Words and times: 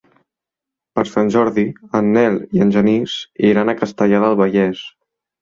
Per 0.99 1.03
Sant 1.09 1.29
Jordi 1.35 1.65
en 1.99 2.09
Nel 2.15 2.39
i 2.57 2.65
en 2.67 2.73
Genís 2.77 3.19
iran 3.53 3.75
a 3.75 3.77
Castellar 3.83 4.25
del 4.27 4.41
Vallès. 4.43 4.83